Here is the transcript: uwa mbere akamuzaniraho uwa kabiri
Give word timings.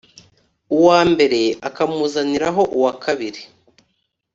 uwa 0.77 0.99
mbere 1.11 1.41
akamuzaniraho 1.67 2.61
uwa 2.77 2.93
kabiri 3.03 3.41